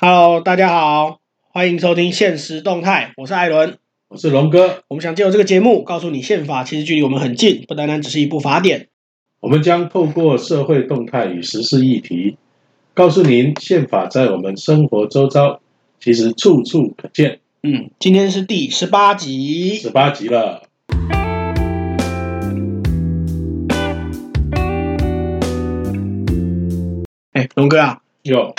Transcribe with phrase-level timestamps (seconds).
[0.00, 1.18] Hello，大家好，
[1.50, 4.84] 欢迎收听现实动态，我是艾伦，我是龙哥。
[4.86, 8.86] 我们想借由这个节目，告诉你宪法其实距离我们很近，不单单只是一部法典。
[9.40, 12.36] 我们将透过社会动态与时事议题，
[12.94, 15.60] 告诉您宪法在我们生活周遭
[15.98, 17.40] 其实处处可见。
[17.64, 20.62] 嗯，今天是第十八集，十八集了。
[27.32, 28.54] 哎，龙哥啊，有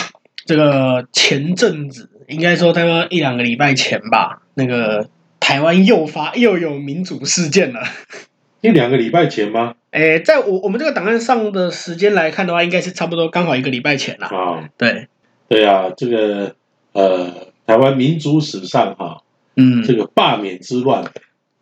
[0.50, 5.08] 这个前阵子，应该说大概一两个礼拜前吧，那个
[5.40, 7.80] 台湾又发又有民主事件了。
[8.62, 9.76] 一两个礼拜前吗？
[9.92, 14.26] 哎，在我我们这个档案上的时间来看的话，应该是差不多刚好一个礼拜前了。
[14.26, 15.08] 啊、哦，对，
[15.48, 16.56] 对啊，这个
[16.94, 17.32] 呃，
[17.68, 19.22] 台湾民主史上哈，
[19.56, 21.04] 嗯，这个罢免之乱，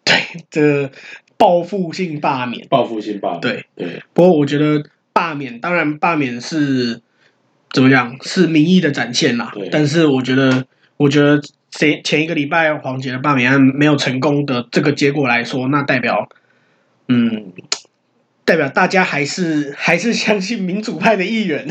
[0.06, 0.16] 对，
[0.50, 0.92] 这个
[1.36, 4.02] 报复性罢免，报复性罢免，对对。
[4.14, 4.82] 不过我觉得
[5.12, 7.02] 罢免，当然罢免是。
[7.72, 8.18] 怎么讲？
[8.22, 9.54] 是民意的展现啦。
[9.72, 10.66] 但是我觉得，
[10.98, 16.30] 我觉得前前一个礼拜黄杰的罢免案没有成功的这个结果来说，那代表，
[17.08, 17.52] 嗯，
[18.46, 21.68] 代表大家还是还是相信民主派的议员。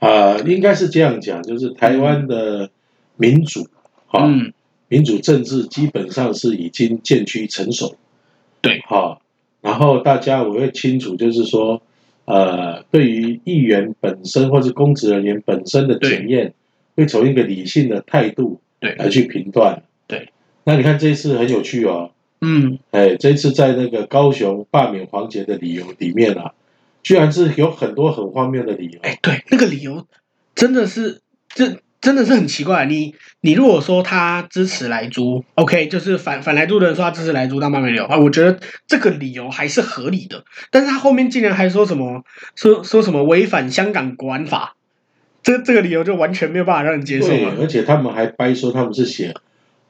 [0.00, 2.70] 啊、呃，应该是这样讲，就是台湾的
[3.16, 3.68] 民主，
[4.06, 4.52] 哈、嗯哦，
[4.88, 7.96] 民主政治基本上是已经渐趋成熟。
[8.60, 9.18] 对，哈、哦，
[9.60, 11.82] 然后大家我会清楚，就是说。
[12.24, 16.54] 呃，对于议员本身或是公职人员本身的检验，
[16.96, 19.82] 会从一个理性的态度对来去评断。
[20.06, 20.28] 对，
[20.64, 22.12] 那你看这一次很有趣哦。
[22.40, 26.52] 嗯，哎，这一次在那个高雄罢免黄杰的理由里面啊，
[27.02, 29.00] 居然是有很多很荒谬的理由。
[29.02, 30.06] 哎，对，那个理由
[30.54, 31.80] 真的是这。
[32.02, 38.58] 真的是很奇怪，你你如果说他支持来租，OK，就是反反来租的人说他支持来租当罢免理由啊，我觉得
[38.88, 40.44] 这个理由还是合理的。
[40.72, 42.24] 但是他后面竟然还说什么
[42.56, 44.74] 说说什么违反香港国安法，
[45.44, 47.54] 这这个理由就完全没有办法让人接受了。
[47.60, 49.32] 而且他们还掰说他们是写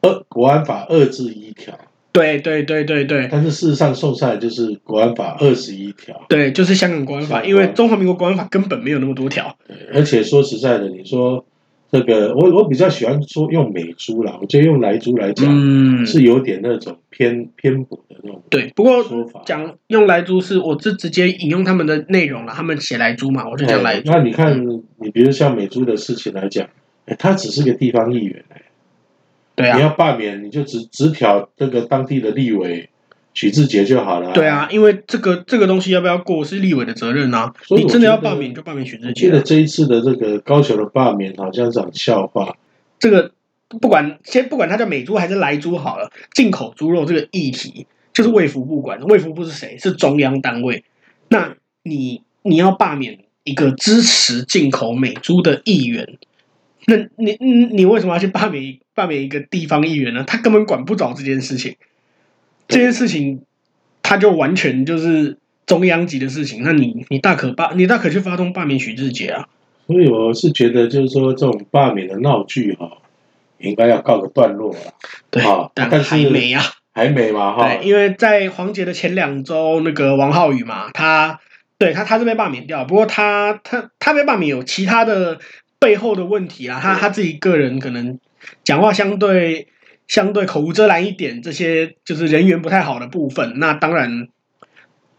[0.02, 1.78] 二国安法二至一条，
[2.12, 3.26] 对对对对对。
[3.32, 9.56] 但是事实上送上来就是国安法二十一条，对，就是香港国安法，因为中华民国国安法根本没有那么多条。
[9.66, 11.46] 对，而且说实在的，你说。
[11.92, 18.42] 这个我我比较喜欢说用美珠啦，我觉得用莱珠来讲，嗯，是有点那种偏偏颇的那种。
[18.48, 19.04] 对，不过
[19.44, 24.10] 讲用莱珠是我是直接引用他们的内容了，他们写莱珠嘛，我就讲莱猪。
[24.10, 24.66] 那你看，
[24.96, 26.66] 你比如像美珠的事情来讲，
[27.04, 28.62] 哎，他只是个地方议员哎，
[29.54, 32.88] 对啊，你要罢免，你就只只挑这个当地的立委。
[33.34, 34.32] 许志杰就好了、啊。
[34.32, 37.52] 对啊，因为这个这个东西要不要过是立委的责任啊。
[37.62, 39.26] 所以你真的要罢免就罢免许志杰。
[39.26, 42.56] 记得这一次的这个高雄的罢免好像是场笑话。
[42.98, 43.32] 这个
[43.80, 49.78] 不管先不管它叫美猪还是莱猪好了，进口猪肉这个议题就是卫福部管，卫福部是谁？
[49.78, 50.84] 是中央单位。
[51.28, 56.18] 那你你要罢免一个支持进口美猪的议员，
[56.86, 60.22] 那你你你为什么要去罢免罢免一个地方议员呢？
[60.26, 61.74] 他根本管不着这件事情。
[62.72, 63.42] 这件事情，
[64.02, 66.62] 他就完全就是中央级的事情。
[66.64, 69.46] 那你你大可罢，你大可去发动罢免许志杰啊。
[69.86, 72.98] 所以我是觉得，就是说这种罢免的闹剧哈，
[73.58, 74.78] 应该要告个段落了。
[75.30, 75.42] 对，
[75.74, 76.62] 但还没啊，
[76.94, 77.68] 还没嘛哈。
[77.68, 81.38] 对，因为在黄杰的前两周，那个王浩宇嘛，他
[81.78, 85.38] 对他他是被罢免掉，不过他他他被罢免有其他的
[85.78, 86.80] 背后的问题啊。
[86.82, 88.18] 他他自己个人可能
[88.64, 89.68] 讲话相对。
[90.08, 93.54] 相对口无遮拦一点，这些就是人缘不太好的部分。
[93.56, 94.28] 那当然，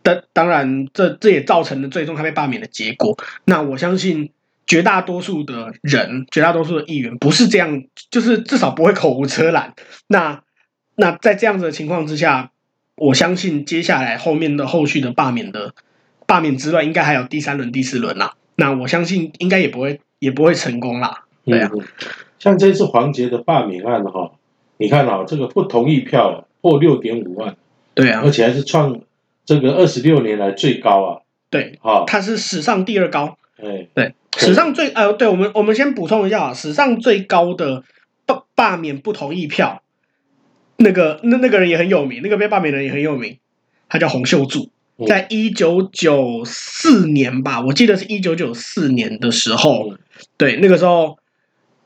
[0.04, 3.18] 当当然，这这也造成了最终他被罢免的结果。
[3.46, 4.32] 那我相信
[4.68, 9.74] 绝大多数的人，绝大多数的议员不是这样，就是至少不会口无遮拦。
[10.08, 10.44] 那
[10.96, 12.52] 那在这样子的情况之下，
[12.96, 15.74] 我相信接下来后面的后续的罢免的
[16.28, 18.36] 罢免之乱，应该还有第三轮、第四轮啦。
[18.56, 21.24] 那我相信应该也不会也不会成功啦。
[21.46, 21.82] 对啊，嗯、
[22.38, 24.34] 像这次黄杰的罢免案哈。
[24.84, 27.56] 你看啊，这个不同意票破六点五万，
[27.94, 29.00] 对啊，而且还是创
[29.46, 31.22] 这个二十六年来最高啊。
[31.50, 33.38] 对，好，它是史上第二高。
[33.56, 37.86] 哎，对，史上最呃，对，我们我们先补充一下啊，史上最高的
[38.26, 39.82] 罢罢免不同意票，
[40.76, 43.38] 那个那那个人也很有名，那个被罢免的人也很有名，
[43.88, 44.70] 他叫洪秀柱，
[45.08, 49.94] 在一九九四年吧，我记得是一九九四年的时候，
[50.36, 51.18] 对，那个时候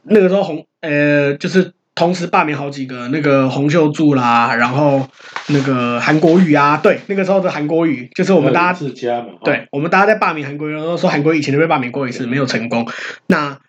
[0.02, 1.74] 那个时候洪呃就是。
[1.98, 5.10] 同时罢免好几个，那个洪秀柱啦，然后
[5.48, 12.88] 那个韩国瑜啊，对，那个时候的韩国瑜就是我们大家，对，我们大家在罢免韩国瑜的时候说韩国瑜以前就被罢免过一次，没有成功。
[13.26, 13.60] 那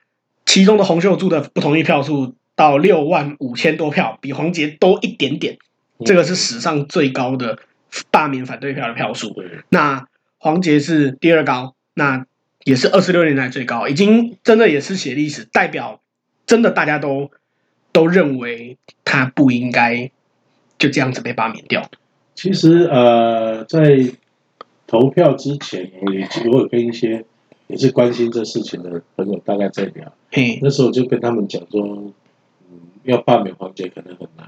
[0.44, 5.56] 其中的洪秀柱的不同意票数到六万五千多票，比黄杰多一点点，
[6.04, 7.58] 这个是史上最高的
[8.10, 9.34] 罢免反对票的票数。
[9.70, 10.04] 那
[10.36, 12.26] 黄杰是第二高，那
[12.64, 16.02] 也是二十六年来最高，已经真的也是写历史，代表。
[16.46, 17.30] 真的大家都
[17.98, 20.08] 都认为他不应该
[20.78, 21.82] 就这样子被罢免掉。
[22.36, 23.80] 其实呃，在
[24.86, 27.24] 投票之前，我也我有跟一些
[27.66, 30.12] 也是关心这事情的朋友大概在聊。
[30.30, 31.82] 嘿，那时候我就跟他们讲说，
[32.70, 34.46] 嗯，要罢免黄杰可能很难。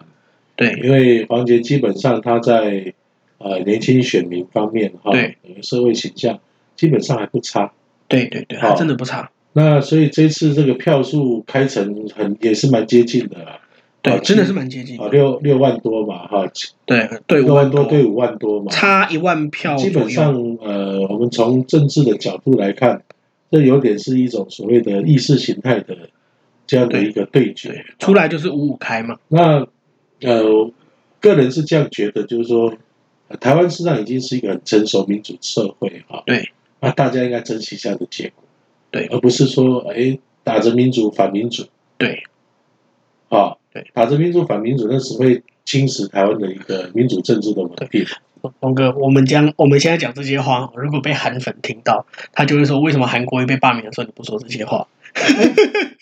[0.55, 2.95] 对，因为黄杰基本上他在
[3.39, 6.39] 呃年轻选民方面哈，对，社会形象
[6.77, 7.73] 基本上还不差。
[8.07, 9.33] 对对对，还真的不差。
[9.53, 13.59] 那所以这次这个票数开成很也是蛮接近的啦，
[14.01, 16.47] 对，真的是蛮接近的，六六万多嘛，哈，
[16.87, 19.77] 对对，六万多对五万多嘛，差一万票。
[19.77, 23.03] 基本上，呃，我们从政治的角度来看，
[23.51, 25.97] 这有点是一种所谓的意识形态的
[26.67, 29.19] 这样的一个对决，出来就是五五开嘛。
[29.29, 29.67] 那
[30.21, 30.71] 呃，
[31.21, 32.73] 个人是这样觉得，就是说，
[33.41, 36.51] 台湾实际上已经是一个很成熟民主社会哈，对，
[36.81, 38.45] 那大家应该珍惜这样的结果。
[38.91, 41.65] 对，而不是说，哎，打着民主反民主，
[41.97, 42.25] 对，
[43.29, 48.05] 啊，对，打着民主反民主，那只会侵蚀台湾的一个民主政治的稳定。
[48.61, 54.89] 龙哥，我们将我们现在讲这些话，如果被韩粉听到，他就会说，为什么韩国瑜被罢免的时候你不说这些话？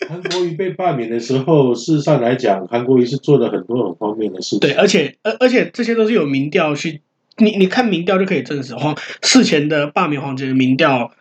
[0.07, 4.59] 韩国瑜被罢免的时候，事实上来讲，韩国瑜是做了很多很方面的事情。
[4.61, 7.01] 对，而且而而且这些都是有民调去，
[7.37, 11.11] 你你看民调就可以证实，黄事前的罢免黄杰的民调。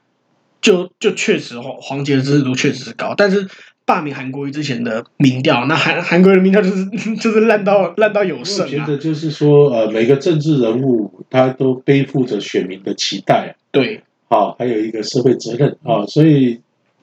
[0.61, 3.47] 就就确实黄黄杰的支持度确实是高，但是
[3.87, 6.85] 罢免韩国瑜之前的民调，那韩韩国瑜的民调就是
[7.17, 8.67] 就是烂到烂到有剩。
[8.67, 16.61] 我觉得就是说，呃，每个政治人物他都背负着选民的期待，对，好，还有一个社会责任啊，所以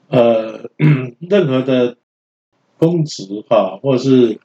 [0.08, 0.70] 呃，
[1.28, 1.96] 任何的
[2.78, 4.38] 公职哈，或者是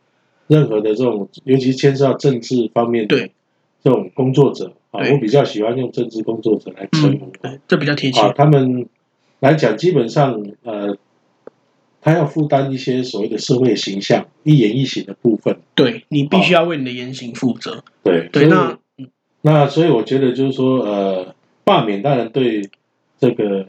[0.47, 3.29] 任何的这种，尤其牵涉到政治方面的
[3.83, 8.87] 这种工作者啊，我比较喜欢用政治工作者来称呼，对，这比较贴切，啊，他们。
[9.41, 10.95] 来讲，基本上，呃，
[11.99, 15.57] 他要负担一些所谓的社会形象、一言一行的部分。
[15.73, 17.83] 对，你必须要为你的言行负责。
[18.03, 18.77] 对对，那
[19.41, 22.69] 那所以我觉得就是说，呃，罢免当然对
[23.19, 23.65] 这个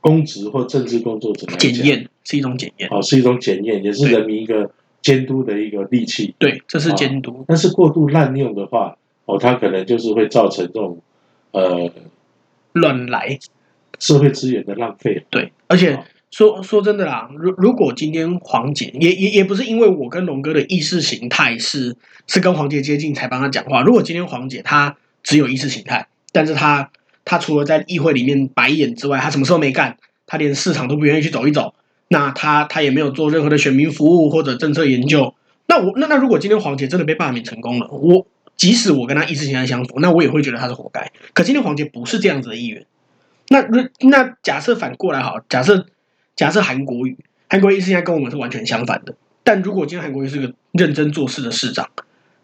[0.00, 4.70] 公职或政治工作者来讲，检验是一种检验，哦，是一种检验，也是人民一个
[5.02, 6.34] 监督的一个利器。
[6.38, 7.44] 对，这是监督。
[7.46, 8.96] 但是过度滥用的话，
[9.26, 10.98] 哦，他可能就是会造成这种
[11.50, 11.92] 呃
[12.72, 13.38] 乱来。
[13.98, 15.98] 社会资源的浪费，对，而且
[16.30, 21.96] 说说真的啦，如如果今天黄姐也也也不是因为我跟龙哥的意识形态是
[22.26, 26.90] 是跟黄姐接近才帮他讲话，如果今天黄姐她只有意识形态，但是他
[27.24, 29.96] 他除了在议会里面白眼之外，他什么时候没干？
[30.26, 31.74] 他连市场都不愿意去走一走，
[32.08, 35.34] 那他他也没有做任何的选民服务或者政策研究，
[35.66, 38.26] 那我那那如果今天黄姐真的被罢免成功了，我
[38.56, 41.12] 即使我跟他意识形态相符，那我也会觉得他是活该。
[41.32, 42.86] 可今天黄姐不是这样子的议员。
[43.48, 45.86] 那那那假设反过来好，假设
[46.34, 47.16] 假设韩国瑜，
[47.48, 49.14] 韩国瑜现在跟我们是完全相反的。
[49.42, 51.88] 但如果今天韩国瑜是个认真做事的市长，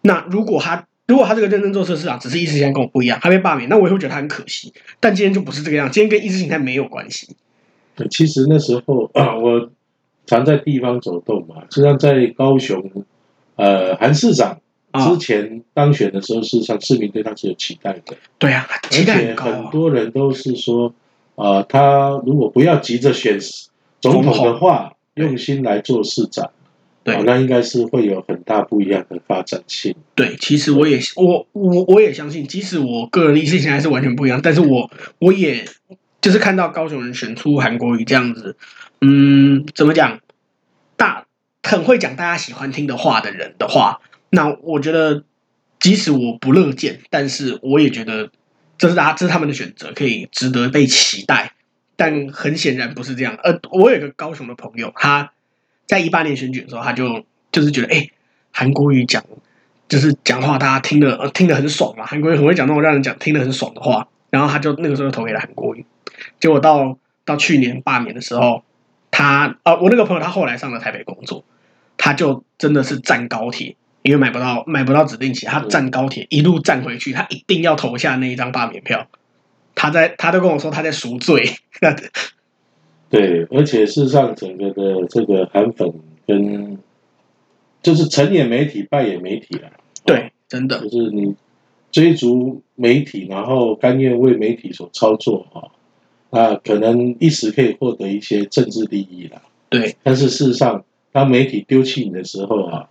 [0.02, 4.72] 那如果他如果他这个认真做事的市长只是意识形态跟我不一样，他被罢免，那我也会觉得他很可惜。
[5.00, 7.34] 但今天就不是这个样，今天跟意识形态没有关系。
[7.96, 9.70] 对，其实那时候啊，我
[10.26, 12.82] 常在地方走动嘛，就像在高雄，
[13.56, 14.60] 呃，韩市长。
[14.92, 18.16] 之前当选的时候，事实上市民对他是有期待的。
[18.38, 20.92] 对啊，期待很多人都是说，
[21.36, 23.38] 呃，他如果不要急着选
[24.00, 26.50] 总统的话，用心来做市长，
[27.04, 29.94] 对，那应该是会有很大不一样的发展性。
[30.16, 35.64] 对，其实我也我我我也相信，即使我个人的意识现在是完全不一样，但是我我也
[36.20, 38.56] 就是看到高雄人选出韩国瑜这样子，
[39.00, 40.18] 嗯，怎么讲，
[40.96, 41.26] 大
[41.62, 44.00] 很会讲大家喜欢听的话的人的话。
[44.30, 45.24] 那我觉得，
[45.78, 48.30] 即使我不乐见，但是我也觉得
[48.78, 51.52] 这是他这是他们的选择，可以值得被期待。
[51.96, 53.36] 但很显然不是这样。
[53.42, 55.32] 呃，我有一个高雄的朋友，他
[55.86, 58.08] 在一八年选举的时候，他就就是觉得，哎，
[58.52, 59.22] 韩国瑜讲
[59.86, 62.06] 就是讲话，大家听得听得很爽嘛。
[62.06, 65.84] 韩国瑜很会讲那种让人讲听得很爽的话，然后他就那个时候投给了韩国瑜。
[66.38, 68.64] 结果到到去年罢免的时候，
[69.10, 71.44] 他啊，我那个朋友他后来上了台北工作，
[71.98, 73.76] 他就真的是站高铁。
[74.02, 79.08] 因为买不到买不到指定席，他站高铁一路站回去，他一定要投下那一张罢免票。
[79.74, 81.44] 他在他都跟我说他在赎罪。
[83.10, 85.92] 对，而且事实上，整个的这个韩粉
[86.26, 86.78] 跟
[87.82, 89.70] 就是成也媒体，败也媒体了。
[90.06, 91.34] 对，真的就是你
[91.92, 95.68] 追逐媒体，然后甘愿为媒体所操作啊，
[96.30, 99.42] 那可能一时可以获得一些政治利益了。
[99.68, 102.88] 对，但是事实上，当媒体丢弃你的时候啊。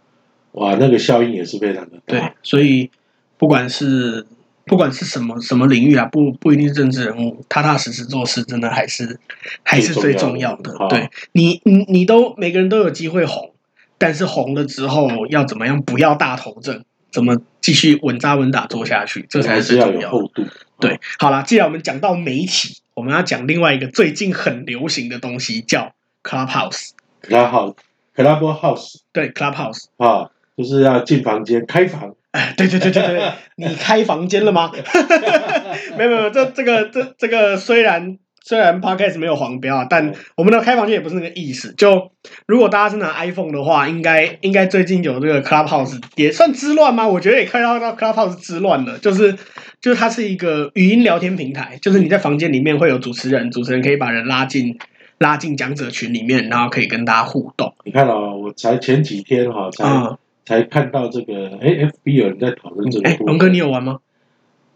[0.53, 2.01] 哇，那个效应也是非常的大。
[2.07, 2.89] 对，所以
[3.37, 4.25] 不管是
[4.65, 9.19] 不管是什么什么领域啊，不不一定是政治人物，踏踏实实做事，真的还是
[9.63, 10.73] 还是最重要的。
[10.89, 13.53] 对，你你你都每个人都有机会红，
[13.97, 15.81] 但是红了之后要怎么样？
[15.81, 19.25] 不要大头症，怎么继续稳扎稳打做下去？
[19.29, 20.09] 这才是最重要的。
[20.09, 20.45] 厚度。
[20.79, 26.91] 对，好了，既然我们讲到媒体，我们要讲另外一个最近很流行的东西，叫 Clubhouse。
[27.21, 30.29] Clubhouse，Clubhouse，对，Clubhouse 啊，
[30.59, 32.13] 就是要进房间开房。
[32.31, 34.69] 哎，对对对对对， 你开房间了吗？
[35.97, 38.17] 没有没有，这这个这这个虽然。
[38.41, 41.71] 虽然 Podcast 没有黄标啊，但我们的开房间也不是那个意思。
[41.77, 42.09] 就
[42.47, 47.05] 如果大家是拿 iPhone 的话，应该应该最近有这个 Clubhouse 也算之乱吗？
[47.07, 48.97] 我觉得也看到到 Clubhouse 之乱了。
[48.97, 49.33] 就是
[49.81, 54.79] 就是它是一个语音聊天平台，就是你在房间里面会有主持人，主持人可以把人拉进
[55.19, 57.75] 拉进讲者群里面，然后可以跟大家互动。
[57.83, 60.17] 你看哦，我才前几天哈、哦、
[60.49, 63.07] 才看到这个，哎，FB 有人在讨论这个。
[63.07, 63.99] 哎，龙哥，你有玩吗？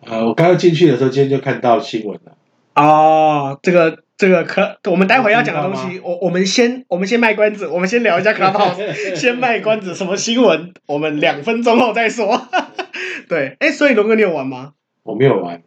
[0.06, 2.34] 呃，我刚刚进去的时候，今天就看到新闻了。
[2.76, 12.40] 哦，这个这个可，我们待会要讲的东西，我我们先我们先卖关子，我们先聊一下 Clubhouse，先卖关子，什么新闻， 我们两分钟后再说。
[13.28, 14.74] 对，哎，所以龙哥你有玩吗？
[15.02, 15.60] 我没有玩。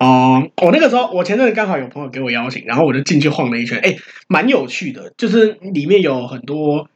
[0.00, 3.94] 哦，我那个时候我前阵子刚好有朋友给我邀请，然后我就进去晃了一圈，哎，
[4.26, 6.88] 蛮有趣的，就是里面有很多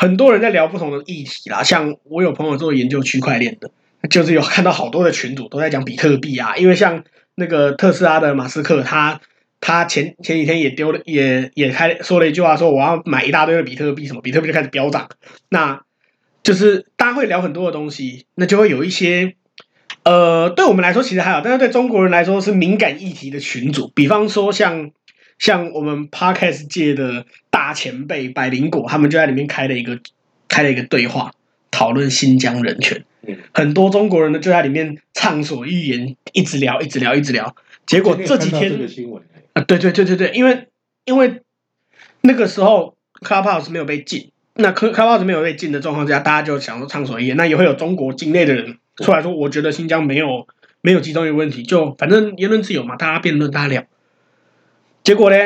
[0.00, 3.70] 很多人在聊不同的议题啦，像我有朋友做研究区块链的，
[4.08, 7.04] 就是有看到好多的群组都在讲比特币啊，因为像。
[7.36, 9.18] 那个特斯拉的马斯克，他
[9.62, 15.08] 他前前几天也丢了，也也开说了一句话，说我要买一大堆的比特币，什么比特币就开始飙涨。
[15.48, 15.80] 那
[16.42, 19.36] 就是大家会聊很多的东西，那就会有一些
[20.04, 24.90] 呃，对我们来说其实还好，但是对中国人来说是敏感议题的群组，比方说像
[25.40, 29.98] 像我们 Podcast 界的大前辈百灵果，他们就在里面开了一个
[30.46, 31.32] 开了一个对话，
[31.72, 33.02] 讨论新疆人权。
[33.26, 37.54] 嗯很多中国人呢就在里面畅所欲言，一直聊，一直聊，一直聊。
[37.86, 38.72] 结果这几天
[39.54, 40.68] 啊，对对对对对，因为
[41.04, 41.40] 因为
[42.20, 50.46] 那个时候 Clubhouse 没有被禁，那 Clubhouse 没有被禁的状况之下，大家就想说畅所欲言，那也会有中国境内的人出来说，我觉得新疆没有
[50.82, 53.84] 没有集中营问题，就反正言论自由嘛，大家辩论，大家聊。
[55.04, 55.36] 结果呢，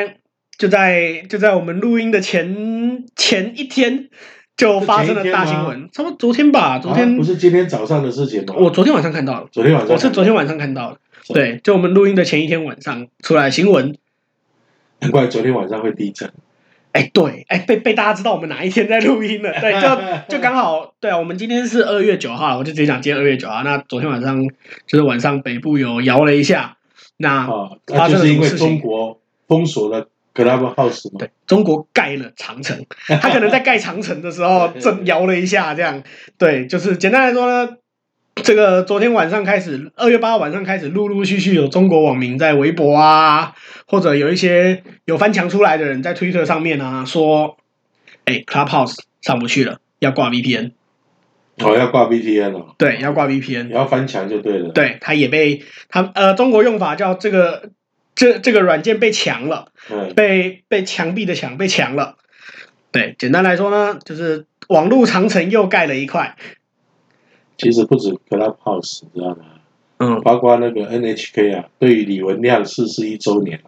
[0.57, 4.09] 就在就在我们录音的前前一天。
[4.57, 8.55] 就发生了大新闻，差不多昨天吧，昨天、啊、不是今天早上的事情吗？
[8.57, 10.99] 我昨天晚上看到了，昨天晚上我是昨天晚上看到的，
[11.33, 13.97] 对，就我们录音的前一天晚上出来新闻，
[14.99, 16.31] 难怪昨天晚上会地震。
[16.93, 23.61] 哎，对，哎，被被大家知道我们哪一天在录音了，对，就就刚好，对啊，我们今天是二月九号，我就直接讲今天二月九号。
[23.63, 24.41] 那昨天晚上
[24.87, 26.77] 就是晚上北部有摇了一下，
[27.17, 27.45] 那
[27.87, 28.57] 发生了什么事情？
[28.57, 30.07] 就是因为中国封锁了。
[30.33, 31.19] Clubhouse 吗？
[31.19, 36.03] 对，中国盖了长城， 他可能在盖长城的时候震摇了一下，这样。
[36.37, 37.77] 对，就是简单来说呢，
[38.43, 43.55] 这个昨天晚上开始，二月八号晚上开始，陆陆续续有中国网民在微博啊，
[43.87, 47.55] 或者有一些有翻墙出来的人在 Twitter 上面啊说，
[48.25, 50.71] 哎，Clubhouse 上不去了，要挂 VPN。
[51.59, 52.75] 哦，要挂 VPN 了。
[52.77, 53.67] 对，要挂 VPN。
[53.69, 54.73] 你要翻墙就对了。
[54.73, 57.69] 对，他也被他呃，中国用法叫这个。
[58.15, 62.15] 这这个软件被强了，嗯、被被墙壁的墙被强了。
[62.91, 66.37] 对，简单来说呢，就是网络长城又盖了一块。
[67.57, 69.45] 其实不止 Clubhouse，知道吗？
[69.97, 73.61] 嗯，包括那个 NHK 啊，对于李文亮逝世一周年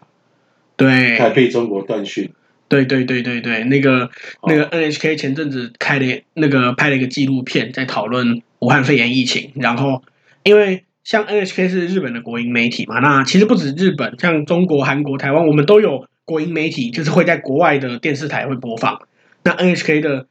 [0.77, 2.31] 对，还被中国断讯。
[2.69, 4.09] 对对对对对，那个
[4.43, 10.03] 那个 NHK 前阵子开了那个拍了一个纪录片，在讨论武汉肺炎疫情，然后
[10.43, 10.85] 因为。
[11.07, 19.07] 像 NHK 是日本的国营媒体嘛，那其实不止日本，像中国、韩国、台湾，我们都有国营媒体，就是会在国外的电视台会播放。
[19.41, 20.27] 那 NHK 的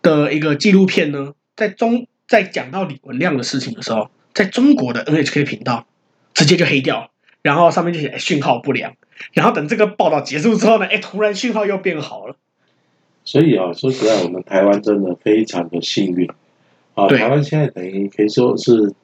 [0.00, 5.88] 的一个纪录片呢，在中在讲到李文亮的事情的时候，在中国的 NHK 频道
[6.34, 7.10] 直接就黑掉，
[7.42, 8.94] 然后上面就写讯号不良。
[9.32, 12.36] 然后等这个报道结束之后呢，哎，突然讯号又变好了。
[13.24, 16.30] 所以啊，说实在，我们台湾真的非常的幸运
[16.94, 18.94] 啊，台湾现在等于可以说是。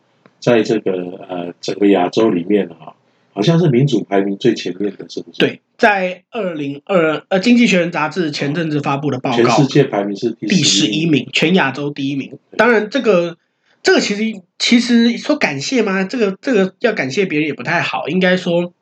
[0.41, 0.93] 在这个
[1.29, 2.95] 呃整个亚洲里面啊，
[3.33, 5.39] 好像是民主排名最前面的，是不是？
[5.39, 12.39] 对，在二零二呃《经济学人》杂志前阵子发布的报告，全世界排名是第十一名，全亚洲第一名。
[12.57, 13.37] 当然，这个
[13.83, 16.05] 这个其实其实说感谢吗？
[16.05, 18.73] 这个这个要感谢别人也不太好，应该说，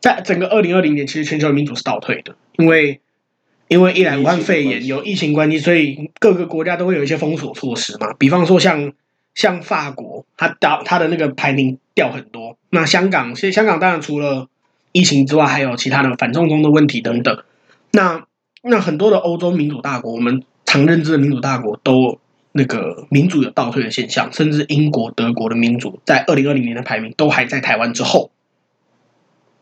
[0.00, 3.00] 在整个二零二零年，其实全球民主是倒退的，因为
[3.68, 8.92] 因为一来武汉肺炎有疫情关系，所以各个国家都会有一些封锁措施嘛，比方说像。
[9.38, 12.58] 像法国，它掉它的那个排名掉很多。
[12.70, 14.48] 那香港，其实香港当然除了
[14.90, 17.44] 疫情之外，还有其他的反送中的问题等等。
[17.92, 18.24] 那
[18.64, 22.18] 那很多的欧洲民主大国，我们常认知的民主大国，都
[22.50, 28.32] 那个民主有倒退的现象，甚至英国、德国的民主在二零二零年的排名都还在台湾之后。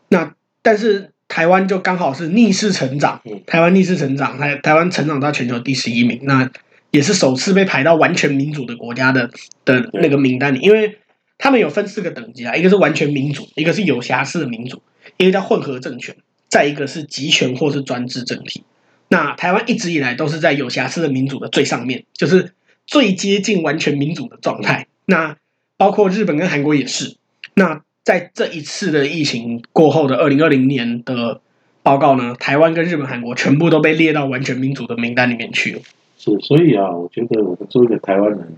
[0.09, 6.21] 那但是台湾就刚好是逆势成长，台湾逆势成长，台台湾成长到全球第十一名。
[6.23, 6.49] 那
[6.91, 9.29] 也是首次被排到完全民主的国家的
[9.65, 10.97] 的那个名单里，因为
[11.37, 14.81] 他们有分四个等级啊，一个是完全民主，一个是有瑕疵的民主，
[15.17, 16.15] 一个叫混合政权，
[16.47, 18.63] 再一个是集权或是专制政体。
[19.09, 22.53] 那台湾一直以来都是在有瑕疵的民主的最上面，就是
[22.85, 24.87] 最接近完全民主的状态。
[25.05, 25.37] 那
[25.77, 27.15] 包括日本跟韩国也是。
[27.53, 31.41] 那在这一次的疫情过后的二零二零年的
[31.83, 35.81] 报告呢，台湾跟日本、韩国全部都被列到完全民主的名单里面去了。
[36.17, 38.55] 是，所以啊，我觉得我们作为一个台湾人，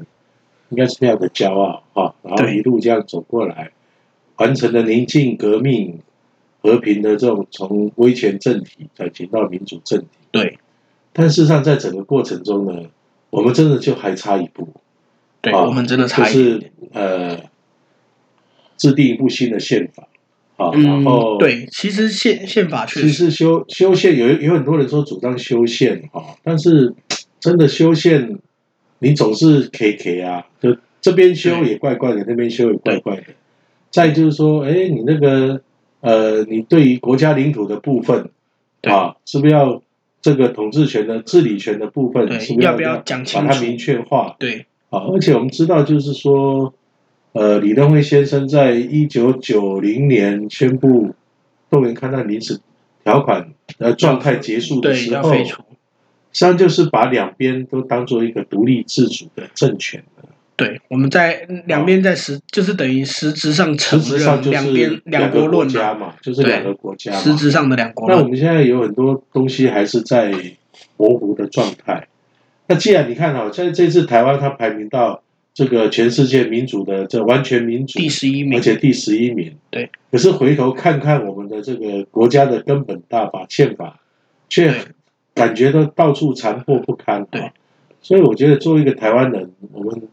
[0.69, 3.71] 应该是非常的骄傲啊，然后一路这样走过来，
[4.37, 5.99] 完成了宁静革命、
[6.61, 10.07] 和平的这种从威权政体转型到民主政体。
[10.31, 10.57] 对。
[11.11, 12.87] 但事实上，在整个过程中呢，
[13.29, 14.69] 我们真的就还差一步。
[15.41, 16.39] 对，啊、我们真的差一步。
[16.39, 17.37] 就是呃，
[18.77, 20.07] 制定一部新的宪法。
[20.55, 26.93] 啊，嗯、然后对，其实宪宪法确实，其实修修宪有有很多人说主张修宪哈，但是。
[27.39, 28.38] 真的修宪，
[29.00, 33.24] 你总是 K K 啊，就这边修也怪怪的，那边修也怪怪的。
[33.89, 35.62] 再就是说，哎，你那个
[36.01, 38.29] 呃，你对于国家领土的部分
[38.84, 39.81] 啊，是不是要
[40.22, 44.36] 这个统治权的治理权的部分，是不是要不要讲清楚，把它明确化？
[44.38, 46.74] 对，啊，而且我们知道，就是说，
[47.31, 51.15] 呃，李登辉先生在一九九零年宣布
[51.69, 52.60] 动员戡乱临时
[53.03, 55.34] 条款呃状态结束的时候。
[56.31, 60.03] 实际上就是把两边都当做一个独立自主的政权。
[60.55, 67.13] 对，我们在两边在实，就是等于实质上承认两边两国论家嘛，就是两个国家。
[67.13, 68.09] 实质上的两国。
[68.09, 70.33] 那我们现在有很多东西还是在
[70.98, 72.09] 模糊的状态。
[72.67, 79.55] 那既然你看哈，在这次台湾它排名到这个全世界民主的这完全民主第十一名，而且第十一名。
[79.69, 79.89] 对。
[80.12, 84.01] 可是回头看看我们的这个国家的根本大法宪法，
[84.50, 84.74] 却。
[85.39, 87.53] 感觉到到处残破不堪，对，
[88.01, 90.10] 所以我觉得作为一个台湾人，我们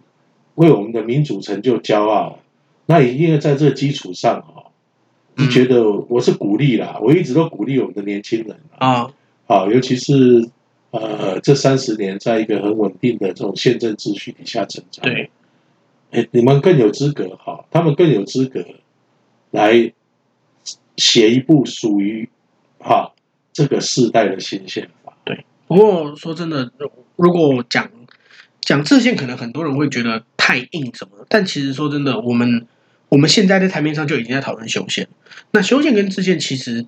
[0.54, 2.38] 为我们的民主成就骄傲，
[2.86, 4.70] 那一定要在这个基础上啊，
[5.34, 9.10] 你觉得我是鼓励啦，我一直都鼓励我们的年轻人啊，
[9.48, 10.48] 好，尤其是
[10.92, 15.28] 呃这三十年在一个很稳定的这种宪政秩序底下成长，对，
[16.12, 18.64] 哎，你们更有资格哈，他们更有资格
[19.50, 19.92] 来
[20.96, 22.28] 写一部属于
[22.78, 23.12] 哈
[23.52, 24.88] 这个世代的新宪。
[25.66, 26.70] 不过说真的，
[27.16, 27.90] 如果讲
[28.60, 31.26] 讲制宪，可能很多人会觉得太硬什么。
[31.28, 32.66] 但其实说真的，我们
[33.08, 35.08] 我们现在在台面上就已经在讨论修宪。
[35.50, 36.86] 那修宪跟制宪，其实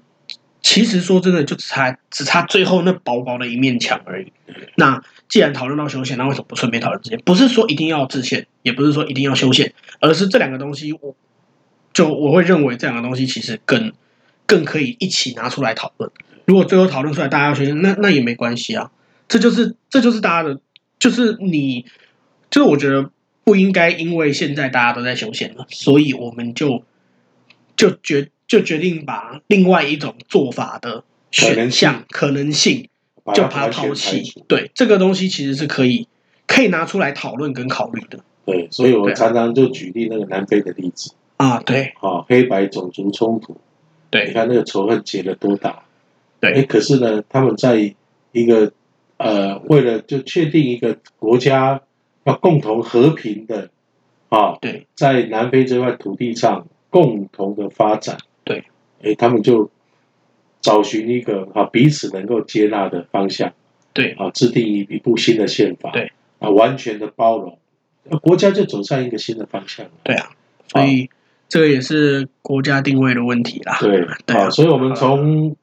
[0.63, 4.33] 其实说真的，就只差只差最后那薄薄的一面墙而已。
[4.77, 7.19] 那既然讨论到修宪，那为什么不顺便讨论制宪？
[7.25, 11.15] 不是说一定要制宪，也不是说一定要修宪，而是这两个东西，我
[11.93, 13.93] 就我会认为这两个东西其实更
[14.47, 16.11] 更可以一起拿出来讨论。
[16.49, 18.91] 如果最后讨论出来大家要修宪，那那也没关系啊。
[19.29, 20.59] 这就是这就是大家的，
[20.99, 21.85] 就是你，
[22.49, 23.11] 就是我觉得
[23.45, 26.83] 不应该因为现在大家都在修宪了，所以我们就
[27.77, 32.89] 就决就决定把另外一种做法的选项可能性
[33.35, 34.43] 就把它抛弃。
[34.49, 36.09] 对，这个东西其实是可以
[36.47, 38.21] 可以拿出来讨论跟考虑的。
[38.47, 43.61] 对，所以我常常就举例那个南非的例子啊，对，啊，黑白种族冲突，
[44.09, 45.83] 对，你看那个仇恨结了多大。
[46.41, 47.95] 对，哎，可是呢，他们在
[48.33, 48.73] 一个
[49.17, 51.81] 呃，为了就确定一个国家
[52.25, 53.71] 要共同和平的
[54.29, 58.63] 啊，对，在南非这块土地上共同的发展，对，
[59.03, 59.71] 哎，他们就
[60.61, 63.53] 找寻一个啊彼此能够接纳的方向，
[63.93, 67.59] 对，啊，制定一一部新的宪法，对，啊，完全的包容，
[68.05, 70.31] 那国家就走上一个新的方向，对啊，
[70.69, 71.09] 所以、啊、
[71.49, 75.57] 这个也是国家定位的问题啦，对， 对啊，所以我们从。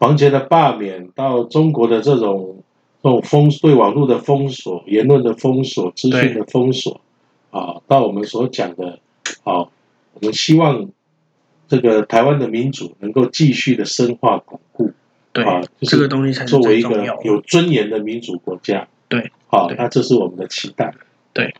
[0.00, 2.64] 黄杰的罢免，到中国的这种
[3.02, 7.00] 这种封对网络的封锁、言论的封锁、资讯的封锁，
[7.50, 8.98] 啊，到我们所讲的，
[9.44, 9.68] 啊，
[10.14, 10.88] 我们希望
[11.68, 14.90] 这个台湾的民主能够继续的深化巩固，
[15.32, 20.94] 对啊，这个东西才作为一个有尊严的民主国家，对，好，那这是我们的期待，
[21.32, 21.54] 对。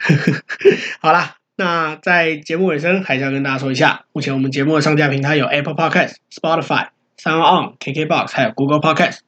[1.00, 6.88] 好啦，那在节目尾声，还是要跟大家说一下，目前我们节目的上架平台有 Apple Podcast、Spotify。
[7.18, 9.18] SoundOn、KKBOX 还有 Google Podcast。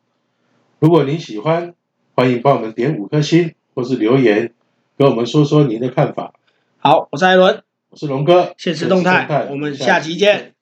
[0.79, 1.75] 如果您喜欢，
[2.15, 4.55] 欢迎帮我们点五颗星，或是留言
[4.97, 6.33] 跟我们说说您的看法。
[6.79, 10.55] 好，我是艾伦，我是龙哥，现实动态，我们下期见。